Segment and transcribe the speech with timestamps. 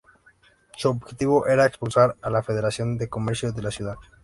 [0.77, 3.97] Su objetivo era expulsar a la Federación de Comercio de la ciudad.